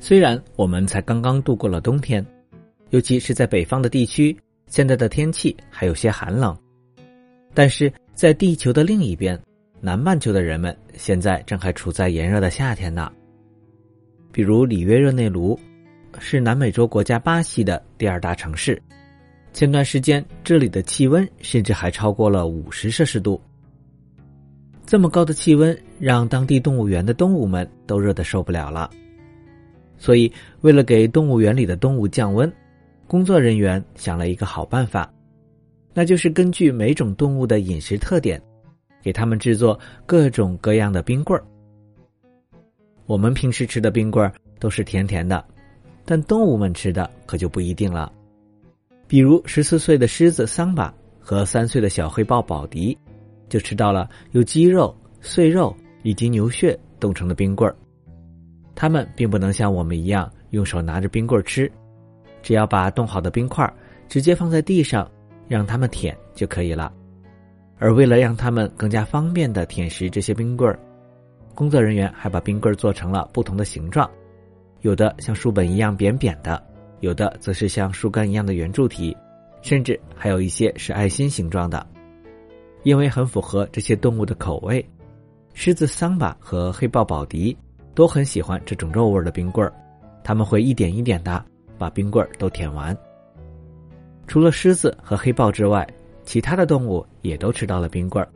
[0.00, 2.24] 虽然我们才刚刚度过了冬天，
[2.90, 4.36] 尤其是在北方的地区，
[4.68, 6.56] 现在的天气还有些寒冷，
[7.52, 9.38] 但是在地球的另一边，
[9.80, 13.10] 南半球的人们现在正还处在炎热的夏天呢。
[14.30, 15.58] 比如里约热内卢，
[16.20, 18.80] 是南美洲国家巴西的第二大城市。
[19.52, 23.40] 前段时间，这里的气温甚至还超过了五十摄氏度。
[24.86, 28.88] 这么高的气温，让当地动物园的动物们都热得受不了了。
[29.98, 32.50] 所以，为了给动物园里的动物降温，
[33.06, 35.12] 工作人员想了一个好办法，
[35.92, 38.40] 那就是根据每种动物的饮食特点，
[39.02, 41.44] 给它们制作各种各样的冰棍儿。
[43.06, 45.44] 我们平时吃的冰棍儿都是甜甜的，
[46.04, 48.12] 但动物们吃的可就不一定了。
[49.06, 52.96] 比如十四岁的狮子桑巴和三岁的小黑豹宝迪，
[53.48, 57.74] 就吃到了有鸡肉、碎肉以及牛血冻成的冰棍儿。
[58.80, 61.68] 他们并不能像我们一样用手拿着冰棍吃，
[62.42, 63.68] 只要把冻好的冰块
[64.08, 65.10] 直接放在地上，
[65.48, 66.92] 让他们舔就可以了。
[67.80, 70.72] 而为了让他们更加方便的舔食这些冰棍，
[71.56, 74.08] 工作人员还把冰棍做成了不同的形状，
[74.82, 76.64] 有的像书本一样扁扁的，
[77.00, 79.16] 有的则是像树干一样的圆柱体，
[79.60, 81.84] 甚至还有一些是爱心形状的。
[82.84, 84.88] 因为很符合这些动物的口味，
[85.52, 87.56] 狮子桑巴和黑豹宝迪
[87.98, 89.74] 都很喜欢这种肉味的冰棍儿，
[90.22, 91.44] 他们会一点一点的
[91.76, 92.96] 把冰棍儿都舔完。
[94.28, 95.84] 除了狮子和黑豹之外，
[96.22, 98.30] 其他的动物也都吃到了冰棍儿，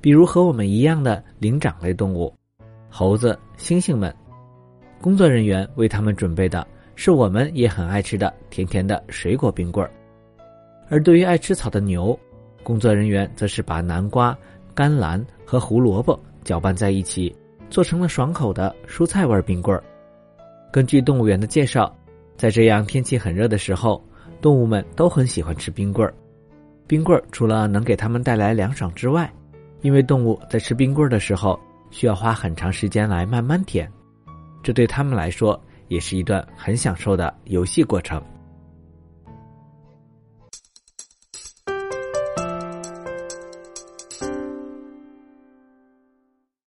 [0.00, 2.34] 比如和我们一样的灵长类动物。
[2.88, 4.12] 猴子、猩猩们，
[5.00, 9.92] 工作人员为他们准备的是我们也很爱吃的甜甜的水果冰棍儿。
[10.88, 12.18] 而对于爱吃草的牛，
[12.64, 14.36] 工作人员则是把南瓜、
[14.74, 17.32] 甘蓝和胡萝卜搅拌在一起，
[17.70, 19.82] 做成了爽口的蔬菜味冰棍儿。
[20.70, 21.90] 根据动物园的介绍，
[22.36, 24.04] 在这样天气很热的时候，
[24.40, 26.12] 动物们都很喜欢吃冰棍儿。
[26.86, 29.32] 冰棍儿除了能给它们带来凉爽之外，
[29.80, 31.58] 因为动物在吃冰棍儿的时候。
[31.92, 33.92] 需要花很长时间来慢慢舔，
[34.62, 38.22] 这对他们来说也是一段很享受的游戏过程。